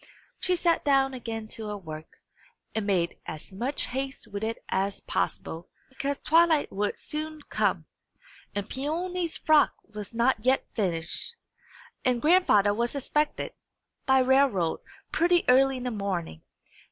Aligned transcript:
She 0.39 0.55
sat 0.55 0.83
down 0.83 1.13
again 1.13 1.47
to 1.49 1.67
her 1.67 1.77
work, 1.77 2.17
and 2.73 2.87
made 2.87 3.19
as 3.27 3.51
much 3.53 3.85
haste 3.85 4.27
with 4.27 4.43
it 4.43 4.57
as 4.69 5.01
possible; 5.01 5.69
because 5.89 6.19
twilight 6.19 6.71
would 6.71 6.97
soon 6.97 7.43
come, 7.49 7.85
and 8.55 8.67
Peony's 8.67 9.37
frock 9.37 9.73
was 9.83 10.11
not 10.11 10.43
yet 10.43 10.65
finished, 10.73 11.35
and 12.03 12.19
grandfather 12.19 12.73
was 12.73 12.95
expected, 12.95 13.53
by 14.07 14.21
railroad, 14.21 14.79
pretty 15.11 15.45
early 15.47 15.77
in 15.77 15.83
the 15.83 15.91
morning. 15.91 16.41